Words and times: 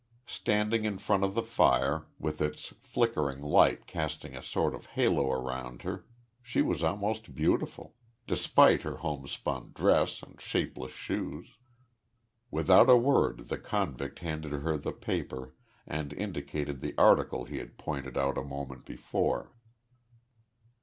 Standing 0.25 0.83
in 0.83 0.97
front 0.97 1.23
of 1.23 1.35
the 1.35 1.43
fire, 1.43 2.07
with 2.17 2.41
its 2.41 2.69
flickering 2.81 3.39
light 3.39 3.85
casting 3.85 4.35
a 4.35 4.41
sort 4.41 4.73
of 4.73 4.87
halo 4.87 5.31
around 5.31 5.83
her, 5.83 6.07
she 6.41 6.63
was 6.63 6.81
almost 6.81 7.35
beautiful 7.35 7.93
despite 8.25 8.81
her 8.81 8.95
homespun 8.97 9.69
dress 9.75 10.23
and 10.23 10.41
shapeless 10.41 10.91
shoes. 10.91 11.55
Without 12.49 12.89
a 12.89 12.97
word 12.97 13.47
the 13.49 13.59
convict 13.59 14.17
handed 14.17 14.51
her 14.53 14.75
the 14.75 14.91
paper 14.91 15.53
and 15.85 16.13
indicated 16.13 16.81
the 16.81 16.95
article 16.97 17.45
he 17.45 17.57
had 17.59 17.77
pointed 17.77 18.17
out 18.17 18.39
a 18.39 18.43
moment 18.43 18.85
before. 18.85 19.53